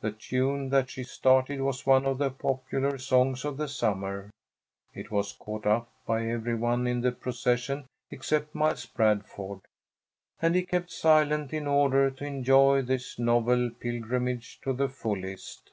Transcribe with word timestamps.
The 0.00 0.10
tune 0.10 0.70
that 0.70 0.90
she 0.90 1.04
started 1.04 1.60
was 1.60 1.86
one 1.86 2.04
of 2.04 2.18
the 2.18 2.32
popular 2.32 2.98
songs 2.98 3.44
of 3.44 3.58
the 3.58 3.68
summer. 3.68 4.28
It 4.92 5.12
was 5.12 5.34
caught 5.34 5.66
up 5.66 5.88
by 6.04 6.26
every 6.26 6.56
one 6.56 6.88
in 6.88 7.00
the 7.02 7.12
procession 7.12 7.86
except 8.10 8.56
Miles 8.56 8.86
Bradford, 8.86 9.60
and 10.40 10.56
he 10.56 10.64
kept 10.66 10.90
silent 10.90 11.52
in 11.52 11.68
order 11.68 12.10
to 12.10 12.24
enjoy 12.24 12.82
this 12.82 13.20
novel 13.20 13.70
pilgrimage 13.70 14.60
to 14.64 14.72
the 14.72 14.88
fullest. 14.88 15.70